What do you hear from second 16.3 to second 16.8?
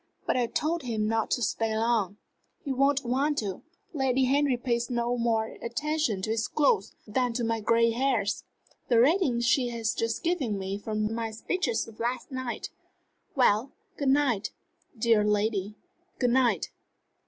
night.